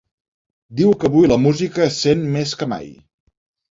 Diu 0.79 0.95
que 1.03 1.07
avui 1.13 1.31
la 1.33 1.39
música 1.45 1.87
es 1.89 2.03
sent 2.09 2.27
més 2.35 2.59
que 2.63 2.73
mai. 2.77 2.95